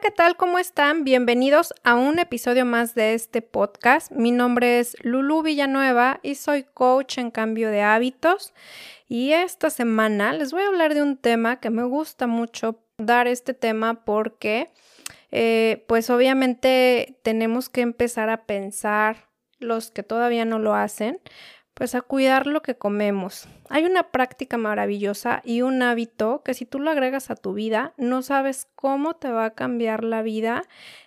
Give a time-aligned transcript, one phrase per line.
[0.00, 0.36] ¿qué tal?
[0.36, 1.02] ¿Cómo están?
[1.02, 4.12] Bienvenidos a un episodio más de este podcast.
[4.12, 8.54] Mi nombre es Lulu Villanueva y soy coach en cambio de hábitos.
[9.08, 13.26] Y esta semana les voy a hablar de un tema que me gusta mucho dar
[13.26, 14.70] este tema porque
[15.32, 21.20] eh, pues obviamente tenemos que empezar a pensar los que todavía no lo hacen
[21.78, 23.46] pues a cuidar lo que comemos.
[23.70, 27.94] Hay una práctica maravillosa y un hábito que si tú lo agregas a tu vida,
[27.96, 30.64] no sabes cómo te va a cambiar la vida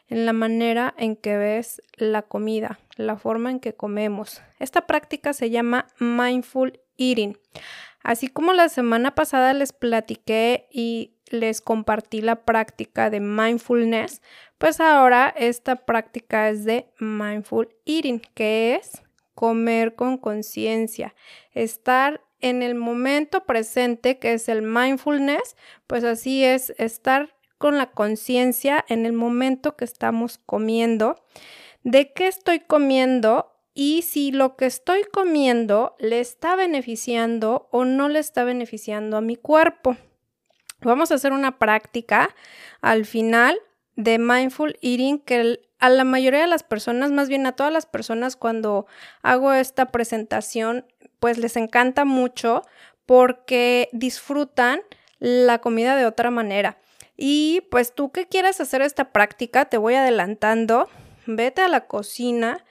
[0.07, 4.41] en la manera en que ves la comida, la forma en que comemos.
[4.59, 7.37] Esta práctica se llama mindful eating.
[8.01, 14.21] Así como la semana pasada les platiqué y les compartí la práctica de mindfulness,
[14.57, 19.03] pues ahora esta práctica es de mindful eating, que es
[19.33, 21.15] comer con conciencia,
[21.53, 25.55] estar en el momento presente, que es el mindfulness,
[25.87, 31.23] pues así es, estar con la conciencia en el momento que estamos comiendo,
[31.83, 38.09] de qué estoy comiendo y si lo que estoy comiendo le está beneficiando o no
[38.09, 39.95] le está beneficiando a mi cuerpo.
[40.81, 42.35] Vamos a hacer una práctica
[42.81, 43.59] al final
[43.95, 47.87] de mindful eating que a la mayoría de las personas, más bien a todas las
[47.87, 48.85] personas cuando
[49.23, 50.85] hago esta presentación,
[51.19, 52.61] pues les encanta mucho
[53.07, 54.81] porque disfrutan
[55.19, 56.77] la comida de otra manera.
[57.17, 60.87] Y pues tú que quieras hacer esta práctica, te voy adelantando,
[61.25, 62.63] vete a la cocina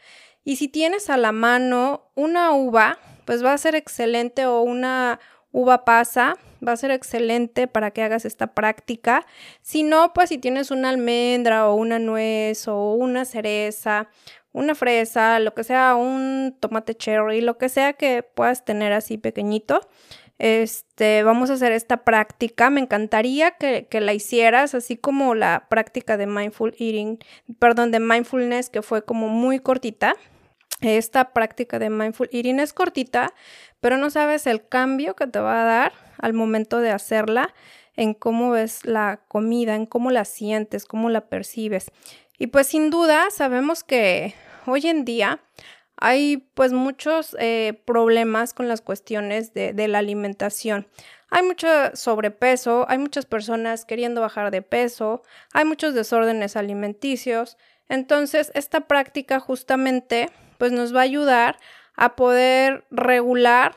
[0.45, 5.19] y si tienes a la mano una uva, pues va a ser excelente o una
[5.53, 9.27] uva pasa, va a ser excelente para que hagas esta práctica.
[9.63, 14.09] Si no, pues si tienes una almendra o una nuez o una cereza,
[14.53, 19.19] una fresa, lo que sea, un tomate cherry, lo que sea que puedas tener así
[19.19, 19.81] pequeñito.
[20.39, 22.71] Este, vamos a hacer esta práctica.
[22.71, 27.19] Me encantaría que, que, la hicieras, así como la práctica de mindful eating,
[27.59, 30.17] perdón, de mindfulness, que fue como muy cortita.
[30.81, 33.35] Esta práctica de mindful eating es cortita,
[33.81, 37.55] pero no sabes el cambio que te va a dar al momento de hacerla,
[37.97, 41.91] en cómo ves la comida, en cómo la sientes, cómo la percibes.
[42.39, 44.35] Y pues sin duda sabemos que
[44.67, 45.41] hoy en día
[45.97, 50.89] hay pues muchos eh, problemas con las cuestiones de, de la alimentación.
[51.29, 57.59] Hay mucho sobrepeso, hay muchas personas queriendo bajar de peso, hay muchos desórdenes alimenticios.
[57.89, 61.59] Entonces, esta práctica justamente pues nos va a ayudar
[61.97, 63.75] a poder regular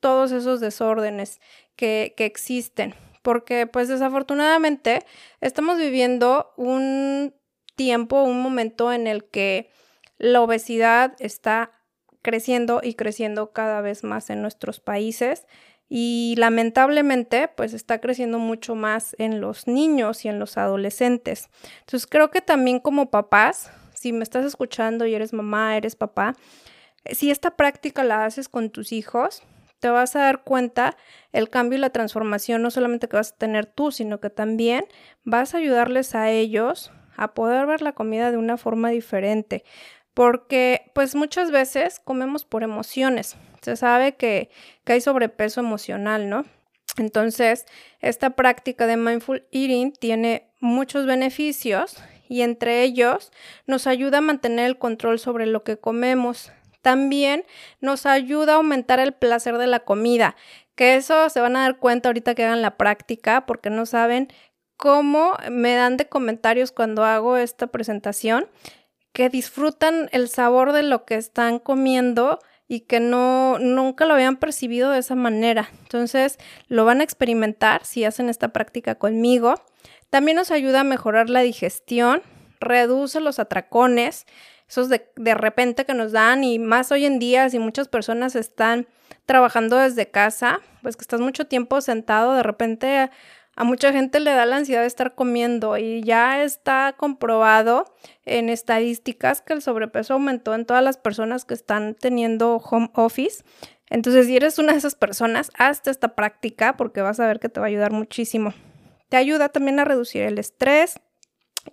[0.00, 1.40] todos esos desórdenes
[1.76, 2.96] que, existen.
[3.22, 5.04] Porque pues desafortunadamente
[5.40, 7.32] estamos viviendo un
[7.76, 9.70] tiempo, un momento en el que
[10.18, 11.70] la obesidad está
[12.22, 15.46] creciendo y creciendo cada vez más en nuestros países
[15.88, 21.50] y lamentablemente pues está creciendo mucho más en los niños y en los adolescentes.
[21.80, 23.70] Entonces creo que también como papás
[24.06, 26.36] si me estás escuchando y eres mamá, eres papá,
[27.10, 29.42] si esta práctica la haces con tus hijos,
[29.80, 30.96] te vas a dar cuenta
[31.32, 34.84] el cambio y la transformación no solamente que vas a tener tú, sino que también
[35.24, 39.64] vas a ayudarles a ellos a poder ver la comida de una forma diferente.
[40.14, 43.36] Porque pues muchas veces comemos por emociones.
[43.60, 44.50] Se sabe que,
[44.84, 46.44] que hay sobrepeso emocional, ¿no?
[46.96, 47.66] Entonces,
[47.98, 51.96] esta práctica de mindful eating tiene muchos beneficios
[52.28, 53.32] y entre ellos
[53.66, 56.52] nos ayuda a mantener el control sobre lo que comemos.
[56.82, 57.44] También
[57.80, 60.36] nos ayuda a aumentar el placer de la comida,
[60.74, 64.28] que eso se van a dar cuenta ahorita que hagan la práctica porque no saben
[64.76, 68.48] cómo me dan de comentarios cuando hago esta presentación
[69.12, 72.38] que disfrutan el sabor de lo que están comiendo
[72.68, 75.70] y que no nunca lo habían percibido de esa manera.
[75.82, 76.38] Entonces,
[76.68, 79.54] lo van a experimentar si hacen esta práctica conmigo.
[80.10, 82.22] También nos ayuda a mejorar la digestión,
[82.60, 84.26] reduce los atracones,
[84.68, 88.34] esos de, de, repente que nos dan y más hoy en día si muchas personas
[88.34, 88.88] están
[89.24, 93.10] trabajando desde casa, pues que estás mucho tiempo sentado, de repente a,
[93.56, 97.86] a mucha gente le da la ansiedad de estar comiendo y ya está comprobado
[98.26, 103.42] en estadísticas que el sobrepeso aumentó en todas las personas que están teniendo home office.
[103.88, 107.48] Entonces, si eres una de esas personas, hazte esta práctica porque vas a ver que
[107.48, 108.52] te va a ayudar muchísimo.
[109.16, 111.00] Ayuda también a reducir el estrés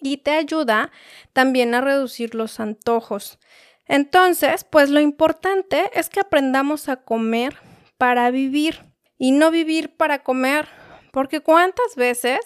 [0.01, 0.91] y te ayuda
[1.33, 3.39] también a reducir los antojos.
[3.85, 7.57] Entonces, pues lo importante es que aprendamos a comer
[7.97, 8.81] para vivir
[9.17, 10.67] y no vivir para comer,
[11.11, 12.39] porque cuántas veces,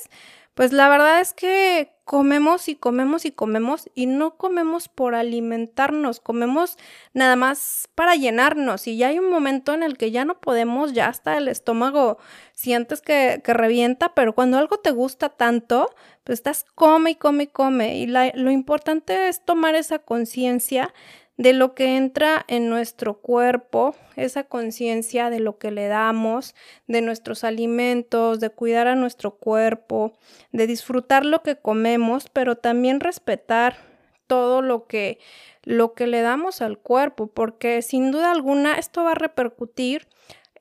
[0.53, 6.21] pues la verdad es que comemos y comemos y comemos y no comemos por alimentarnos,
[6.21, 6.77] comemos
[7.13, 8.87] nada más para llenarnos.
[8.87, 12.17] Y ya hay un momento en el que ya no podemos, ya hasta el estómago
[12.53, 15.93] sientes que, que revienta, pero cuando algo te gusta tanto,
[16.23, 17.97] pues estás come y come y come.
[17.97, 20.93] Y lo importante es tomar esa conciencia
[21.37, 26.55] de lo que entra en nuestro cuerpo, esa conciencia de lo que le damos,
[26.87, 30.13] de nuestros alimentos, de cuidar a nuestro cuerpo,
[30.51, 33.77] de disfrutar lo que comemos, pero también respetar
[34.25, 35.19] todo lo que
[35.63, 40.07] lo que le damos al cuerpo, porque sin duda alguna esto va a repercutir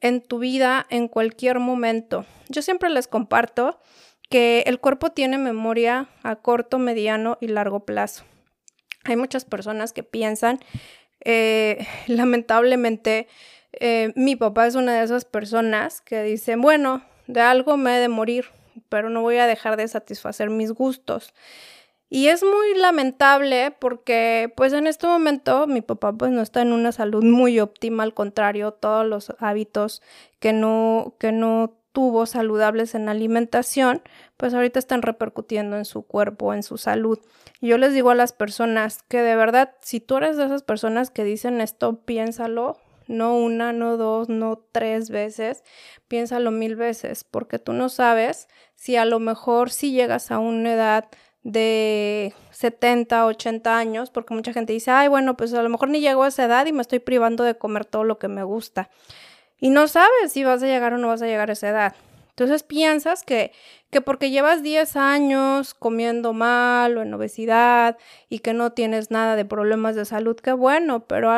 [0.01, 2.27] en tu vida en cualquier momento.
[2.49, 3.79] Yo siempre les comparto
[4.29, 8.25] que el cuerpo tiene memoria a corto, mediano y largo plazo.
[9.07, 10.61] Hay muchas personas que piensan,
[11.25, 13.29] eh, lamentablemente,
[13.73, 18.01] eh, mi papá es una de esas personas que dicen, bueno, de algo me he
[18.01, 18.47] de morir,
[18.89, 21.35] pero no voy a dejar de satisfacer mis gustos.
[22.09, 26.73] Y es muy lamentable porque pues en este momento mi papá pues no está en
[26.73, 30.03] una salud muy óptima, al contrario, todos los hábitos
[30.39, 34.03] que no, que no tuvo saludables en alimentación,
[34.37, 37.19] pues ahorita están repercutiendo en su cuerpo, en su salud.
[37.59, 40.63] Y yo les digo a las personas que de verdad, si tú eres de esas
[40.63, 42.77] personas que dicen esto, piénsalo,
[43.07, 45.65] no una, no dos, no tres veces,
[46.07, 50.75] piénsalo mil veces, porque tú no sabes si a lo mejor si llegas a una
[50.75, 51.09] edad
[51.45, 56.03] de 70, 80 años, porque mucha gente dice, ay, bueno, pues a lo mejor ni
[56.03, 58.91] llego a esa edad y me estoy privando de comer todo lo que me gusta
[59.61, 61.95] y no sabes si vas a llegar o no vas a llegar a esa edad.
[62.31, 63.53] Entonces piensas que,
[63.91, 67.97] que porque llevas 10 años comiendo mal o en obesidad
[68.29, 71.33] y que no tienes nada de problemas de salud, qué bueno, pero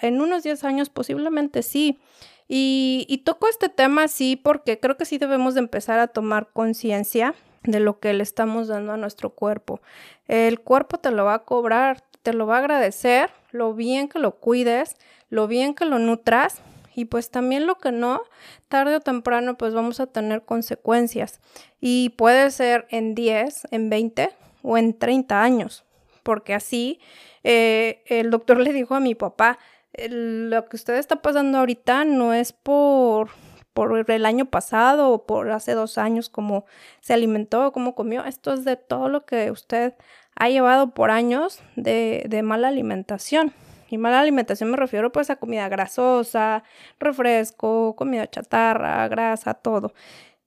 [0.00, 1.98] en unos 10 años posiblemente sí.
[2.46, 6.50] Y, y toco este tema sí porque creo que sí debemos de empezar a tomar
[6.52, 7.34] conciencia
[7.64, 9.80] de lo que le estamos dando a nuestro cuerpo.
[10.28, 14.20] El cuerpo te lo va a cobrar, te lo va a agradecer, lo bien que
[14.20, 14.96] lo cuides,
[15.30, 16.62] lo bien que lo nutras
[16.94, 18.22] y pues también lo que no,
[18.68, 21.40] tarde o temprano pues vamos a tener consecuencias
[21.80, 24.30] y puede ser en 10, en 20
[24.62, 25.84] o en 30 años,
[26.22, 27.00] porque así
[27.42, 29.58] eh, el doctor le dijo a mi papá,
[29.96, 33.30] lo que usted está pasando ahorita no es por
[33.74, 36.64] por el año pasado o por hace dos años, como
[37.00, 38.24] se alimentó, cómo comió.
[38.24, 39.94] Esto es de todo lo que usted
[40.36, 43.52] ha llevado por años de mala alimentación.
[43.88, 46.64] Y mala alimentación me refiero pues a comida grasosa,
[46.98, 49.92] refresco, comida chatarra, grasa, todo.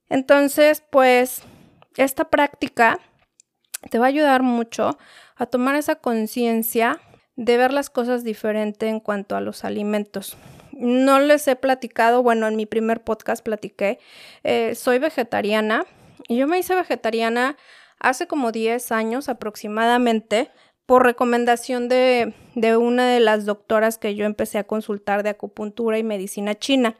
[0.09, 1.43] Entonces, pues
[1.95, 2.99] esta práctica
[3.89, 4.97] te va a ayudar mucho
[5.35, 6.99] a tomar esa conciencia
[7.35, 10.37] de ver las cosas diferente en cuanto a los alimentos.
[10.71, 13.99] No les he platicado, bueno, en mi primer podcast platiqué,
[14.43, 15.85] eh, soy vegetariana
[16.27, 17.57] y yo me hice vegetariana
[17.99, 20.51] hace como 10 años aproximadamente
[20.87, 25.99] por recomendación de, de, una de las doctoras que yo empecé a consultar de acupuntura
[25.99, 26.95] y medicina china.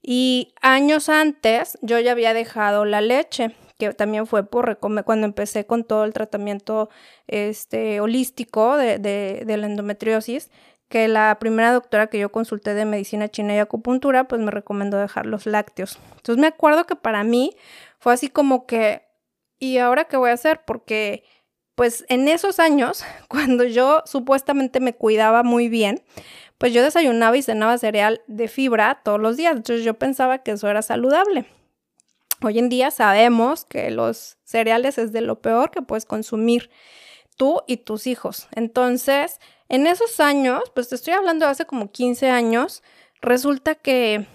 [0.00, 5.66] Y años antes yo ya había dejado la leche, que también fue por cuando empecé
[5.66, 6.90] con todo el tratamiento
[7.26, 10.48] este, holístico de, de, de la endometriosis,
[10.88, 14.96] que la primera doctora que yo consulté de medicina china y acupuntura, pues me recomendó
[14.96, 15.98] dejar los lácteos.
[16.16, 17.56] Entonces me acuerdo que para mí
[17.98, 19.02] fue así como que,
[19.58, 20.60] ¿y ahora qué voy a hacer?
[20.64, 21.24] Porque
[21.78, 26.02] pues en esos años, cuando yo supuestamente me cuidaba muy bien,
[26.58, 29.54] pues yo desayunaba y cenaba cereal de fibra todos los días.
[29.54, 31.46] Entonces yo pensaba que eso era saludable.
[32.42, 36.68] Hoy en día sabemos que los cereales es de lo peor que puedes consumir
[37.36, 38.48] tú y tus hijos.
[38.56, 42.82] Entonces, en esos años, pues te estoy hablando de hace como 15 años,
[43.20, 44.26] resulta que,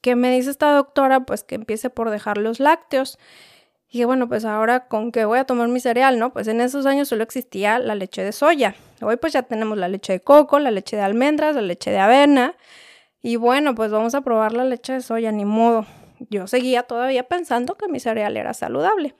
[0.00, 3.18] que me dice esta doctora pues que empiece por dejar los lácteos.
[3.96, 6.30] Y bueno, pues ahora con qué voy a tomar mi cereal, ¿no?
[6.30, 8.74] Pues en esos años solo existía la leche de soya.
[9.00, 11.98] Hoy pues ya tenemos la leche de coco, la leche de almendras, la leche de
[11.98, 12.54] avena.
[13.22, 15.86] Y bueno, pues vamos a probar la leche de soya, ni modo.
[16.28, 19.14] Yo seguía todavía pensando que mi cereal era saludable.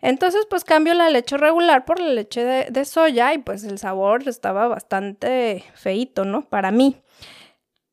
[0.00, 3.78] Entonces, pues cambio la leche regular por la leche de, de soya y pues el
[3.78, 6.48] sabor estaba bastante feito, ¿no?
[6.48, 7.02] Para mí.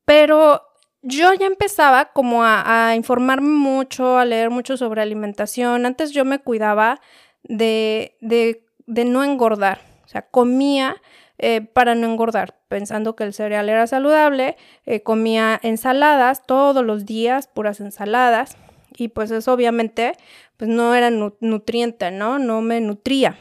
[0.04, 0.62] Pero
[1.02, 5.84] yo ya empezaba como a, informarme mucho, a leer mucho sobre alimentación.
[5.84, 7.00] Antes yo me cuidaba
[7.42, 10.96] de, de, de no engordar, o sea, comía
[11.38, 14.56] eh, para no engordar, pensando que el cereal era saludable,
[14.86, 18.56] eh, comía ensaladas todos los días, puras ensaladas,
[18.96, 20.12] y pues eso obviamente
[20.56, 22.38] pues no era nutriente, ¿no?
[22.38, 23.36] No me nutría.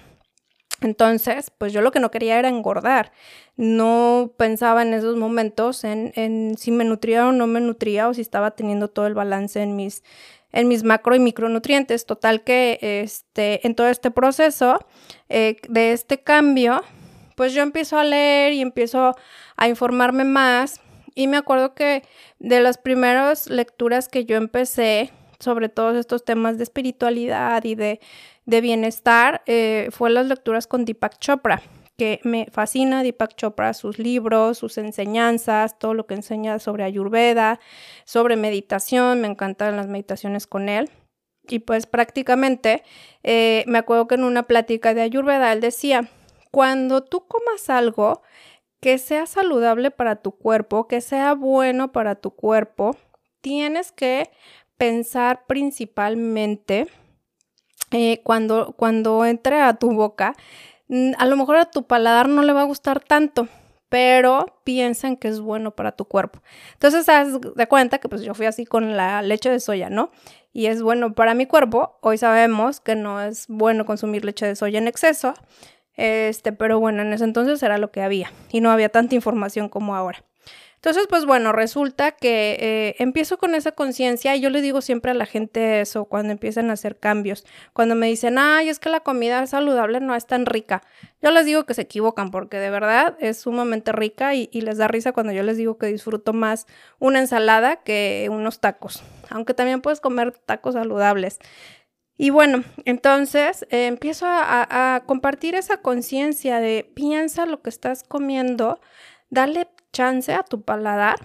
[0.82, 3.12] Entonces, pues yo lo que no quería era engordar.
[3.56, 8.22] No pensaba en esos momentos en, si me nutría o no me nutría o si
[8.22, 10.04] estaba teniendo todo el balance en mis,
[10.52, 12.08] en mis macro y micronutrientes.
[12.08, 14.84] Total que este, en todo este proceso
[15.30, 16.82] eh, de este cambio,
[17.36, 19.16] pues yo empiezo a leer y empiezo
[19.58, 20.82] a informarme más.
[21.14, 22.02] Y me acuerdo que
[22.40, 25.12] de las primeras lecturas que yo empecé
[25.42, 28.00] sobre todos estos temas de espiritualidad y de,
[28.46, 31.62] bienestar eh, fue las lecturas con Deepak Chopra
[32.02, 37.60] que me fascina Deepak Chopra, sus libros, sus enseñanzas, todo lo que enseña sobre Ayurveda,
[38.06, 40.90] sobre meditación, me encantan las meditaciones con él.
[41.48, 42.82] Y pues prácticamente
[43.22, 46.10] eh, me acuerdo que en una plática de Ayurveda él decía,
[46.50, 48.24] cuando tú comas algo
[48.82, 52.98] que sea saludable para tu cuerpo, que sea bueno para tu cuerpo,
[53.42, 54.32] tienes que
[54.82, 56.88] pensar principalmente
[57.92, 60.36] eh, cuando, cuando entre a tu boca
[61.20, 63.48] a lo mejor a tu paladar no le va a gustar tanto,
[63.90, 66.42] pero piensan que es bueno para tu cuerpo.
[66.74, 70.10] Entonces, haz de cuenta que pues yo fui así con la leche de soya, ¿no?
[70.52, 72.00] Y es bueno para mi cuerpo.
[72.02, 75.36] Hoy sabemos que no es bueno consumir leche de soya en exceso.
[75.94, 79.70] Este, pero bueno, en ese entonces era lo que había y no había tanta información
[79.70, 80.26] como ahora.
[80.84, 85.12] Entonces, pues bueno, resulta que eh, empiezo con esa conciencia y yo le digo siempre
[85.12, 87.46] a la gente eso cuando empiezan a hacer cambios.
[87.74, 90.82] Cuando me dicen, ay, es que la comida saludable no es tan rica.
[91.22, 94.88] Yo les digo que se equivocan porque de verdad es sumamente rica y, les da
[94.88, 96.66] risa cuando yo les digo que disfruto más
[96.98, 99.04] una ensalada que unos tacos.
[99.30, 101.38] Aunque también puedes comer tacos saludables.
[102.18, 108.80] Y bueno, entonces eh, empiezo a compartir esa conciencia de piensa lo que estás comiendo,
[109.30, 111.16] dale chance a tu paladar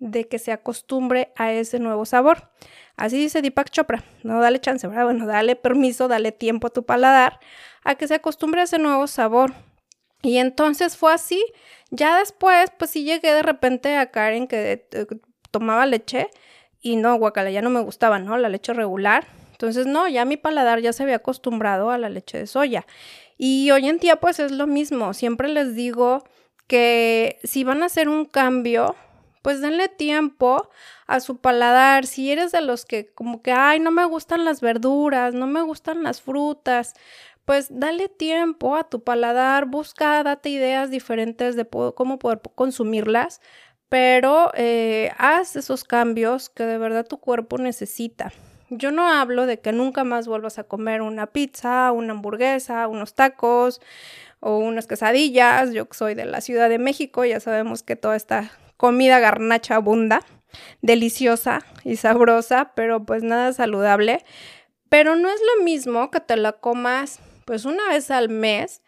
[0.00, 2.50] de que se acostumbre a ese nuevo sabor.
[2.96, 5.04] Así dice Deepak Chopra, no dale chance, ¿verdad?
[5.04, 7.40] Bueno, dale permiso, dale tiempo a tu paladar
[7.84, 9.54] a que se acostumbre a ese nuevo sabor.
[10.22, 11.44] Y entonces fue así.
[11.90, 15.06] Ya después, pues sí llegué de repente a Karen que eh,
[15.50, 16.28] tomaba leche
[16.80, 18.36] y no, guacala, ya no me gustaba, ¿no?
[18.36, 19.26] La leche regular.
[19.52, 22.86] Entonces, no, ya mi paladar ya se había acostumbrado a la leche de soya.
[23.36, 25.14] Y hoy en día, pues es lo mismo.
[25.14, 26.24] Siempre les digo
[26.68, 28.94] que si van a hacer un cambio,
[29.42, 30.70] pues denle tiempo
[31.06, 32.06] a su paladar.
[32.06, 35.62] Si eres de los que como que, ay, no me gustan las verduras, no me
[35.62, 36.94] gustan las frutas,
[37.44, 43.40] pues dale tiempo a tu paladar, busca, date ideas diferentes de cómo poder consumirlas,
[43.88, 48.32] pero eh, haz esos cambios que de verdad tu cuerpo necesita.
[48.68, 53.14] Yo no hablo de que nunca más vuelvas a comer una pizza, una hamburguesa, unos
[53.14, 53.80] tacos,
[54.40, 55.72] o unas quesadillas.
[55.72, 60.24] Yo soy de la Ciudad de México, ya sabemos que toda esta comida garnacha abunda,
[60.82, 64.24] deliciosa y sabrosa, pero pues nada saludable.
[64.88, 68.82] Pero no es lo mismo que te la comas pues una vez al mes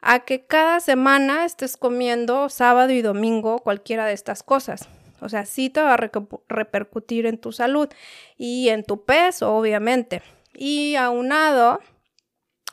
[0.00, 4.88] a que cada semana estés comiendo sábado y domingo cualquiera de estas cosas.
[5.20, 6.10] O sea, sí te va a
[6.48, 7.88] repercutir en tu salud
[8.36, 10.20] y en tu peso, obviamente.
[10.52, 11.78] Y aunado,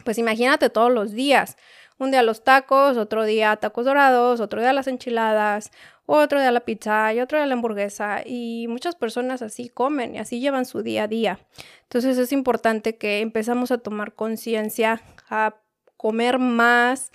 [0.03, 1.57] pues imagínate todos los días.
[2.00, 5.72] Un día los tacos, otro día tacos dorados, otro día las enchiladas,
[6.06, 8.22] otro día la pizza y otro día la hamburguesa.
[8.25, 11.39] Y muchas personas así comen y así llevan su día a día.
[11.84, 15.56] Entonces es importante que empezamos a tomar conciencia, a
[15.98, 17.12] comer más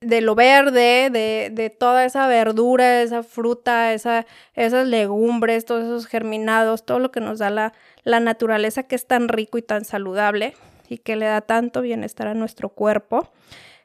[0.00, 6.06] de lo verde, de, de, toda esa verdura, esa fruta, esa, esas legumbres, todos esos
[6.06, 7.72] germinados, todo lo que nos da la,
[8.04, 10.54] la naturaleza que es tan rico y tan saludable
[10.88, 13.28] y que le da tanto bienestar a nuestro cuerpo.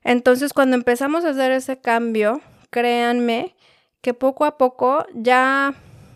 [0.03, 3.55] Entonces, cuando empezamos a hacer ese cambio, créanme
[4.01, 5.75] que poco a poco ya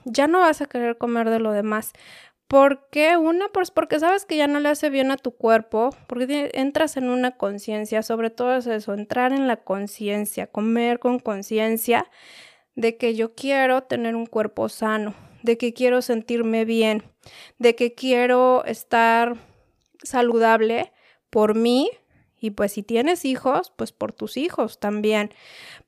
[0.10, 1.94] ya no vas a querer comer de lo demás.
[2.48, 3.18] ¿Por qué?
[3.18, 6.96] Una, pues porque sabes que ya no le hace bien a tu cuerpo, porque entras
[6.96, 12.10] en una conciencia, sobre todo es eso, entrar en la conciencia, comer con conciencia
[12.76, 15.14] de que yo quiero tener un cuerpo sano,
[15.44, 17.04] de que quiero sentirme bien,
[17.58, 19.36] de que quiero estar
[20.04, 20.94] saludable
[21.30, 21.90] por mí,
[22.40, 25.32] y pues si tienes hijos, pues por tus hijos también.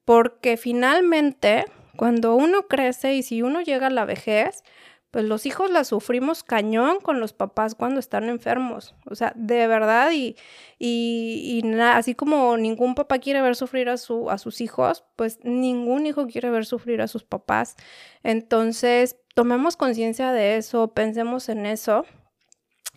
[0.06, 1.65] Porque finalmente,
[1.96, 4.63] cuando uno crece y si uno llega a la vejez,
[5.12, 8.96] pues los hijos la sufrimos cañón con los papás cuando están enfermos.
[9.06, 10.36] O sea, de verdad, y,
[10.77, 15.39] y, y así como ningún papá quiere ver sufrir a, su, a sus hijos, pues
[15.44, 17.75] ningún hijo quiere ver sufrir a sus papás.
[18.22, 22.06] Entonces, tomemos conciencia de eso, pensemos en eso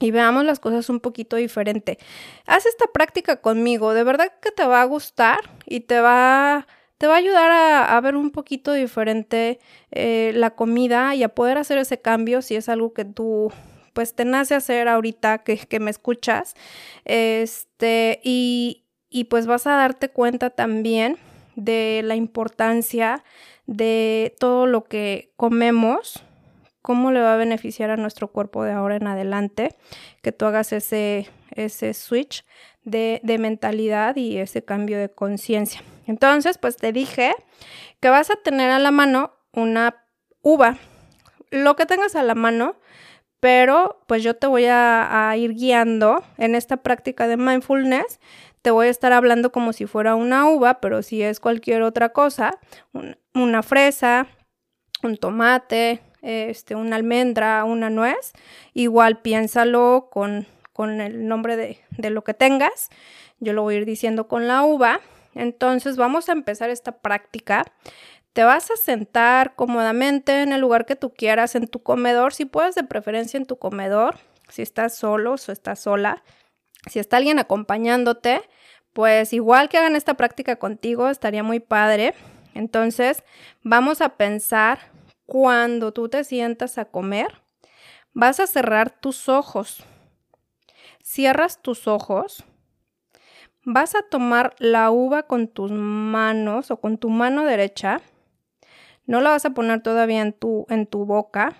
[0.02, 1.98] y veamos las cosas un poquito diferente.
[2.46, 6.66] Haz esta práctica conmigo, de verdad que te va a gustar y te va,
[6.98, 7.52] te va a ayudar
[7.88, 9.60] a, ver un poquito diferente
[9.92, 13.52] eh, la comida y a poder hacer ese cambio si es algo que tú
[13.92, 16.54] pues te nace hacer ahorita que, que me escuchas.
[17.04, 21.18] Este, y, y pues vas a darte cuenta también
[21.54, 23.22] de la importancia
[23.66, 26.24] de todo lo que comemos
[26.82, 29.76] cómo le va a beneficiar a nuestro cuerpo de ahora en adelante
[30.20, 32.44] que tú hagas ese, ese switch
[32.84, 35.82] de, de mentalidad y ese cambio de conciencia.
[36.06, 37.34] Entonces, pues te dije
[38.00, 40.04] que vas a tener a la mano una
[40.42, 40.78] uva,
[41.50, 42.76] lo que tengas a la mano,
[43.42, 48.20] pero pues yo te voy a, ir guiando en esta práctica de mindfulness.
[48.62, 52.10] Te voy a estar hablando como si fuera una uva, pero si es cualquier otra
[52.10, 52.60] cosa,
[53.34, 54.28] una fresa,
[55.02, 58.32] un tomate, este, una almendra, una nuez,
[58.72, 62.88] igual piénsalo con, con el nombre de, de lo que tengas.
[63.40, 65.00] Yo lo voy a ir diciendo con la uva.
[65.34, 67.64] Entonces vamos a empezar esta práctica
[68.32, 72.44] te vas a sentar cómodamente en el lugar que tú quieras, en tu comedor, si
[72.44, 74.16] puedes de preferencia en tu comedor,
[74.48, 76.22] si estás solo o estás sola.
[76.90, 78.42] Si está alguien acompañándote,
[78.92, 82.14] pues igual que hagan esta práctica contigo, estaría muy padre.
[82.54, 83.22] Entonces,
[83.62, 84.78] vamos a pensar
[85.26, 87.42] cuando tú te sientas a comer,
[88.12, 89.84] vas a cerrar tus ojos.
[91.02, 92.44] Cierras tus ojos.
[93.64, 98.02] Vas a tomar la uva con tus manos o con tu mano derecha
[99.06, 101.54] no la vas a poner todavía en tu, en tu boca.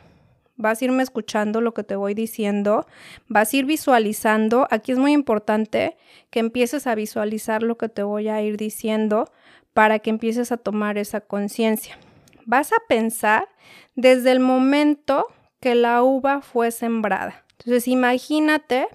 [0.57, 2.87] Vas a irme escuchando lo que te voy diciendo.
[3.28, 4.69] Vas a ir visualizando.
[4.71, 5.97] Aquí es muy importante
[6.31, 9.31] que empieces a visualizar lo que te voy a ir diciendo
[9.75, 11.99] para que empieces a tomar esa conciencia.
[12.47, 13.49] Vas a pensar
[13.95, 15.27] desde el momento
[15.61, 17.45] que la uva fue sembrada.
[17.59, 18.89] Entonces imagínate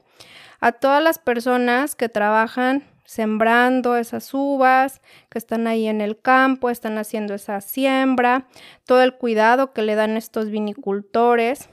[0.60, 6.70] a todas las personas que trabajan sembrando esas uvas, que están ahí en el campo,
[6.70, 8.48] están haciendo esa siembra,
[8.86, 11.70] todo el cuidado que le dan estos vinicultores.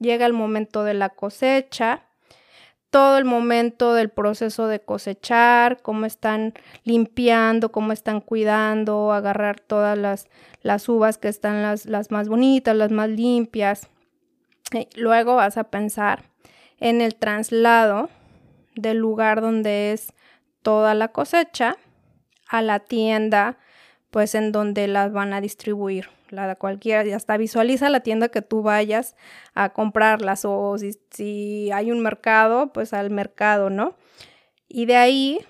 [0.00, 2.02] Llega el momento de la cosecha,
[2.94, 9.98] todo el momento del proceso de cosechar, cómo están limpiando, cómo están cuidando, agarrar todas
[9.98, 10.28] las,
[10.62, 13.88] las uvas que están las, las más bonitas, las más limpias.
[14.94, 16.30] luego vas a pensar
[16.78, 18.10] en el traslado
[18.76, 20.12] del lugar donde es
[20.62, 21.76] toda la cosecha
[22.46, 23.58] a la tienda,
[24.14, 26.08] pues en donde las van a distribuir.
[26.30, 29.16] La de cualquiera, hasta visualiza la tienda que tú vayas
[29.54, 30.76] a comprarlas o
[31.10, 33.96] si hay un mercado, pues al mercado, ¿no?
[34.68, 35.44] Y de ahí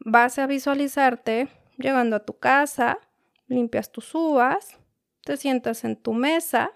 [0.00, 2.98] vas a visualizarte llegando a tu casa,
[3.46, 4.76] limpias tus uvas,
[5.22, 6.72] te sientas en tu mesa,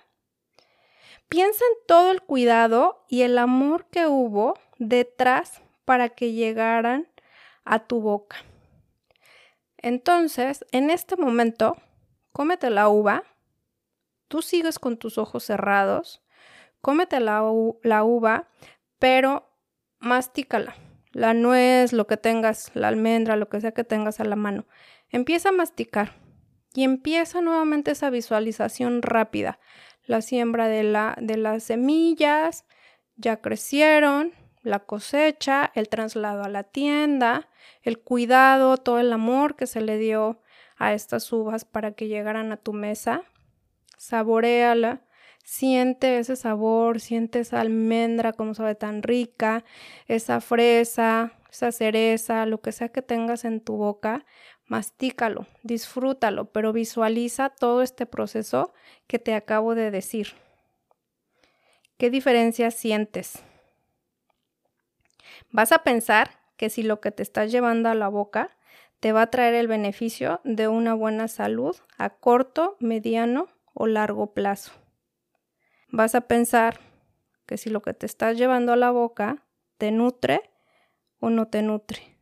[1.29, 7.07] piensa en todo el cuidado y el amor que hubo detrás para que llegaran
[7.66, 8.47] a tu boca.
[9.78, 11.76] Entonces, en este momento,
[12.32, 13.24] cómete la uva,
[14.28, 16.22] tú sigues con tus ojos cerrados,
[16.80, 18.48] cómete la, uva,
[18.98, 19.50] pero
[19.98, 20.76] mastícala.
[21.12, 24.66] La nuez, lo que tengas, la almendra, lo que sea que tengas a la mano.
[25.08, 26.12] Empieza a masticar
[26.74, 29.58] y empieza nuevamente esa visualización rápida.
[30.04, 32.66] La siembra de las semillas
[33.16, 34.32] ya crecieron,
[34.68, 37.48] la cosecha, el traslado a la tienda,
[37.83, 40.40] el cuidado, todo el amor que se le dio
[40.76, 43.22] a estas uvas para que llegaran a tu mesa.
[43.96, 45.02] Saboreala,
[45.42, 49.64] siente ese sabor, siente esa almendra como sabe tan rica,
[50.07, 54.24] esa fresa, esa cereza, lo que sea que tengas en tu boca,
[54.66, 58.72] mastícalo, disfrútalo, pero visualiza todo este proceso
[59.07, 60.35] que te acabo de decir.
[61.96, 63.42] ¿Qué diferencia sientes?
[65.51, 68.57] Vas a pensar que si lo que te estás llevando a la boca
[69.01, 74.35] te va a traer el beneficio de una buena salud a corto, mediano o largo
[74.35, 74.72] plazo.
[75.90, 76.81] Vas a pensar
[77.46, 79.46] que si lo que te estás llevando a la boca
[79.79, 80.51] te nutre
[81.20, 82.18] o no te nutre.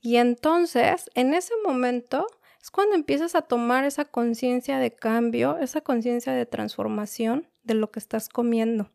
[0.00, 2.26] Y entonces, en ese momento,
[2.60, 7.90] es cuando empiezas a tomar esa conciencia de cambio, esa conciencia de transformación de lo
[7.90, 8.90] que estás comiendo.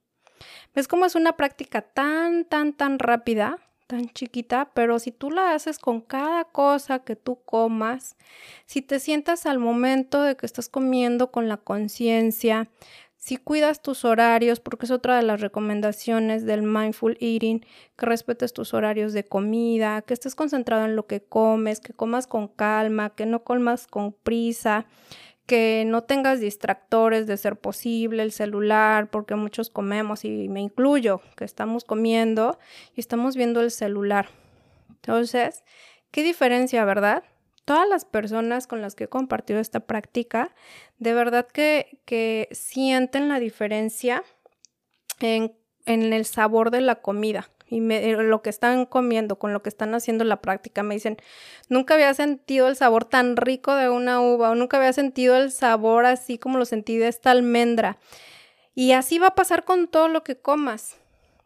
[0.75, 4.71] ¿Ves cómo es una práctica tan, tan, tan rápida, tan chiquita?
[4.73, 8.15] Pero si tú la haces con cada cosa que tú comas,
[8.65, 12.69] si te sientas al momento de que estás comiendo con la conciencia,
[13.19, 17.65] si cuidas tus horarios, porque es otra de las recomendaciones del mindful eating,
[17.97, 22.27] que respetes tus horarios de comida, que estés concentrado en lo que comes, que comas
[22.27, 24.85] con calma, que no comas con prisa,
[25.49, 31.21] que no tengas distractores de ser posible, el celular, porque muchos comemos y me incluyo,
[31.35, 32.59] que estamos comiendo
[32.95, 34.29] y estamos viendo el celular.
[34.91, 35.63] Entonces,
[36.11, 37.23] ¿qué diferencia, verdad?
[37.65, 40.53] Todas las personas con las que he compartido esta práctica,
[40.99, 44.23] de verdad que, que sienten la diferencia
[45.19, 45.55] en,
[45.87, 49.69] en el sabor de la comida y eh, lo que están comiendo, con lo que
[49.69, 51.17] están haciendo la práctica, me dicen,
[51.69, 55.51] nunca había sentido el sabor tan rico de una uva o nunca había sentido el
[55.51, 57.99] sabor así como lo sentí de esta almendra.
[58.73, 60.97] Y así va a pasar con todo lo que comas.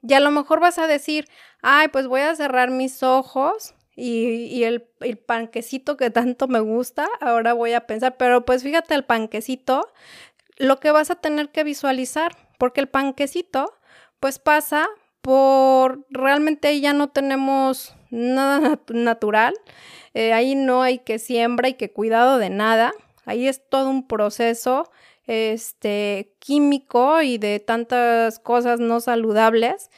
[0.01, 1.27] Y a lo mejor vas a decir,
[1.61, 7.07] ay, pues voy a cerrar mis ojos y, el, el, panquecito que tanto me gusta,
[7.21, 9.93] ahora voy a pensar, pero pues fíjate el panquecito,
[10.57, 13.73] lo que vas a tener que visualizar, porque el panquecito
[14.19, 14.89] pues pasa
[15.23, 19.53] por, realmente ahí ya no tenemos nada natural,
[20.13, 22.93] eh, ahí no hay que siembra y que cuidado de nada,
[23.25, 24.91] ahí es todo un proceso
[25.25, 29.89] este químico y de tantas cosas no saludables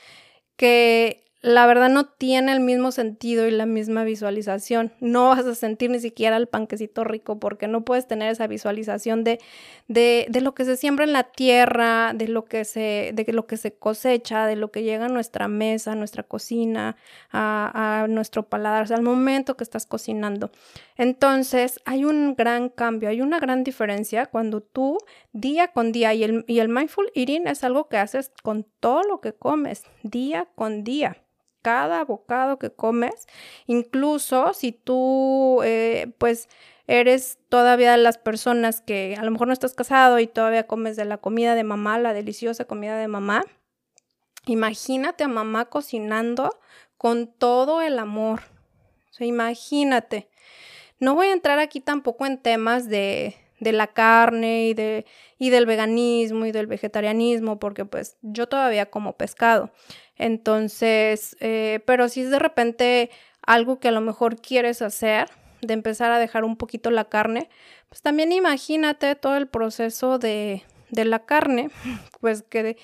[0.58, 4.92] que la verdad no tiene el mismo sentido y la misma visualización.
[5.00, 9.24] No vas a sentir ni siquiera el panquecito rico porque no puedes tener esa visualización
[9.24, 9.40] de,
[9.88, 13.58] de, lo que se siembra en la tierra, de lo, que se, de lo que
[13.58, 16.98] se cosecha, de lo que llega a nuestra mesa, a nuestra cocina,
[17.32, 20.50] a, nuestro paladar, al momento que estás cocinando.
[20.98, 24.98] Entonces, hay un gran cambio, hay una gran diferencia cuando tú
[25.32, 29.04] día con día, y el, y el mindful eating es algo que haces con todo
[29.04, 31.22] lo que comes, día con día
[31.66, 33.26] cada bocado que comes,
[33.66, 36.48] incluso si tú, eh, pues,
[36.86, 40.96] eres todavía de las personas que a lo mejor no estás casado y todavía comes
[40.96, 43.46] de la comida de mamá, la deliciosa comida de mamá.
[44.46, 46.52] Imagínate a mamá cocinando
[47.00, 48.42] con todo el amor.
[49.10, 50.30] O sea, imagínate.
[51.00, 55.06] No voy a entrar aquí tampoco en temas de, de la carne y, de,
[55.38, 59.72] y del veganismo y del vegetarianismo, porque pues yo todavía como pescado.
[60.18, 63.10] Entonces, eh, pero si es de repente
[63.42, 65.30] algo que a lo mejor quieres hacer,
[65.62, 67.50] de empezar a dejar un poquito la carne,
[67.90, 71.70] pues también imagínate todo el proceso de, de la carne,
[72.22, 72.78] pues que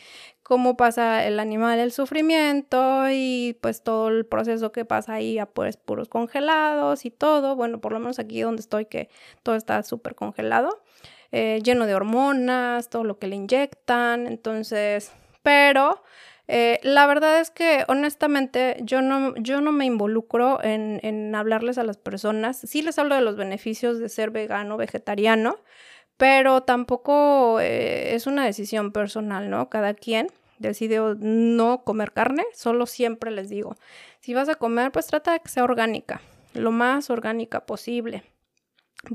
[0.51, 5.45] cómo pasa el animal el sufrimiento y pues todo el proceso que pasa ahí a
[5.45, 9.07] pues puros congelados y todo, bueno, por lo menos aquí donde estoy que
[9.43, 10.83] todo está súper congelado,
[11.31, 16.03] eh, lleno de hormonas, todo lo que le inyectan, entonces, pero
[16.49, 21.77] eh, la verdad es que honestamente yo no, yo no me involucro en, en, hablarles
[21.77, 22.59] a las personas.
[22.59, 25.59] Sí les hablo de los beneficios de ser vegano, vegetariano,
[26.17, 29.69] pero tampoco eh, es una decisión personal, ¿no?
[29.69, 30.27] Cada quien
[30.61, 33.75] decide no comer carne, solo siempre les digo,
[34.19, 36.21] si vas a comer, pues trata de que sea orgánica,
[36.53, 38.23] lo más orgánica posible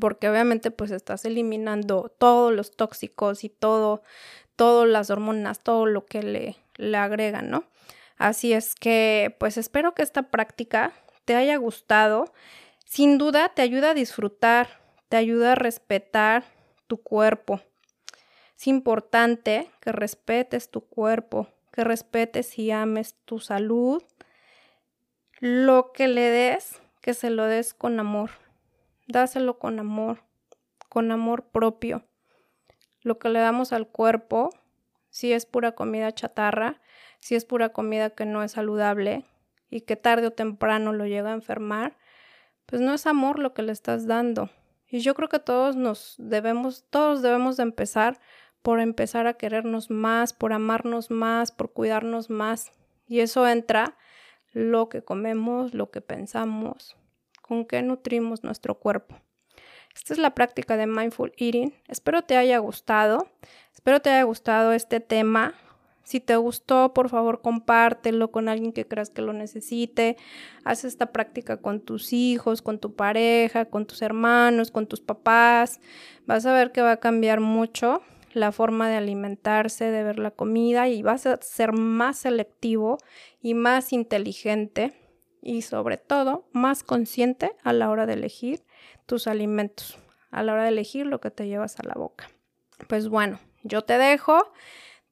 [0.00, 4.02] porque obviamente pues estás eliminando todos los tóxicos y todo,
[4.56, 7.64] todas las hormonas, todo lo que le, le agregan, ¿no?
[8.16, 10.92] Así es que, pues espero que esta práctica
[11.24, 12.32] te haya gustado.
[12.84, 16.44] Sin duda te ayuda a disfrutar, te ayuda a respetar
[16.86, 17.60] tu cuerpo.
[18.56, 24.02] Es importante que respetes tu cuerpo, que respetes y ames tu salud.
[25.40, 28.30] Lo que le des, que se lo des con amor.
[29.08, 30.22] Dáselo con amor,
[30.88, 32.04] con amor propio.
[33.02, 34.50] Lo que le damos al cuerpo,
[35.10, 36.80] si es pura comida chatarra,
[37.20, 39.24] si es pura comida que no es saludable
[39.70, 41.96] y que tarde o temprano lo llega a enfermar,
[42.64, 44.50] pues no es amor lo que le estás dando.
[44.88, 48.18] Y yo creo que todos nos debemos, todos debemos de empezar
[48.66, 52.72] por empezar a querernos más, por amarnos más, por cuidarnos más.
[53.06, 53.96] Y eso entra
[54.52, 56.96] lo que comemos, lo que pensamos,
[57.42, 59.20] con qué nutrimos nuestro cuerpo.
[59.94, 61.74] Esta es la práctica de mindful eating.
[61.86, 63.28] Espero te haya gustado.
[63.72, 65.54] Espero te haya gustado este tema.
[66.02, 70.16] Si te gustó, por favor, compártelo con alguien que creas que lo necesite.
[70.64, 75.80] Haz esta práctica con tus hijos, con tu pareja, con tus hermanos, con tus papás.
[76.26, 78.02] Vas a ver que va a cambiar mucho
[78.36, 82.98] la forma de alimentarse, de ver la comida y vas a ser más selectivo
[83.40, 84.92] y más inteligente
[85.40, 88.62] y sobre todo más consciente a la hora de elegir
[89.06, 89.98] tus alimentos,
[90.30, 92.28] a la hora de elegir lo que te llevas a la boca.
[92.88, 94.52] Pues bueno, yo te dejo.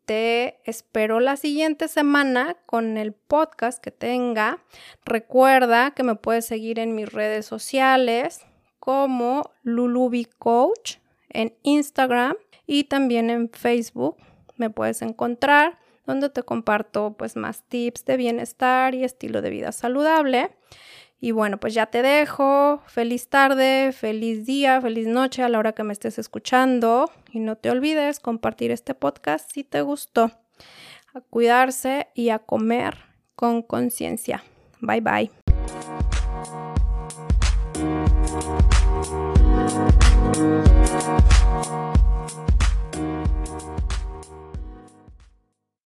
[0.05, 4.63] Te espero la siguiente semana con el podcast que tenga.
[5.07, 8.43] Recuerda que me puedes seguir en mis redes sociales
[8.79, 10.97] como Lulubi Coach
[11.31, 14.17] en Instagram y también en Facebook
[14.57, 19.73] me puedes encontrar donde te comparto pues más tips de bienestar y estilo de vida
[19.73, 20.51] saludable.
[21.21, 22.83] Y bueno, pues ya te dejo.
[22.87, 27.11] Feliz tarde, feliz día, feliz noche a la hora que me estés escuchando.
[27.33, 30.33] Y no te olvides compartir este podcast si te gustó.
[31.15, 32.99] A cuidarse y a comer
[33.37, 34.45] con conciencia.
[34.81, 35.31] Bye bye.